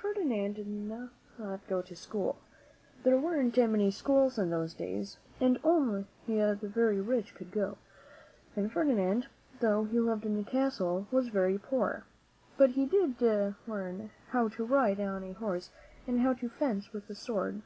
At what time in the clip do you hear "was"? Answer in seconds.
11.10-11.26